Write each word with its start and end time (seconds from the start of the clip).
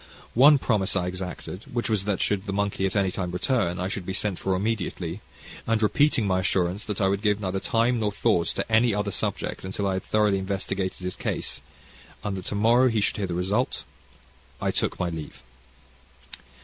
One 0.33 0.57
promise 0.57 0.95
I 0.95 1.05
exacted, 1.05 1.65
which 1.71 1.87
was 1.87 2.05
that 2.05 2.19
should 2.19 2.47
the 2.47 2.51
monkey 2.53 2.87
at 2.87 2.95
any 2.95 3.11
time 3.11 3.29
return, 3.29 3.77
I 3.77 3.87
should 3.87 4.03
be 4.03 4.13
sent 4.15 4.39
for 4.39 4.55
immediately; 4.55 5.21
and, 5.67 5.79
repeating 5.83 6.25
my 6.25 6.39
assurance 6.39 6.83
that 6.85 6.99
I 6.99 7.07
would 7.07 7.21
give 7.21 7.39
neither 7.39 7.59
time 7.59 7.99
nor 7.99 8.11
thought 8.11 8.47
to 8.55 8.71
any 8.71 8.95
other 8.95 9.11
subject 9.11 9.63
until 9.63 9.85
I 9.85 9.93
had 9.93 10.03
thoroughly 10.03 10.39
investigated 10.39 11.01
his 11.03 11.15
case, 11.15 11.61
and 12.23 12.35
that 12.35 12.45
to 12.45 12.55
morrow 12.55 12.87
he 12.89 12.99
should 12.99 13.17
hear 13.17 13.27
the 13.27 13.35
result, 13.35 13.83
I 14.59 14.71
took 14.71 14.97
my 14.99 15.09
leave. 15.09 15.43